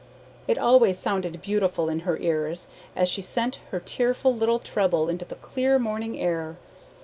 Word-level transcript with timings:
It 0.47 0.57
always 0.57 0.97
sounded 0.97 1.43
beautiful 1.43 1.87
in 1.87 1.99
her 1.99 2.17
ears, 2.17 2.67
as 2.95 3.07
she 3.07 3.21
sent 3.21 3.59
her 3.69 3.79
tearful 3.79 4.33
little 4.33 4.57
treble 4.57 5.09
into 5.09 5.25
the 5.25 5.35
clear 5.35 5.77
morning 5.77 6.19
air. 6.19 6.57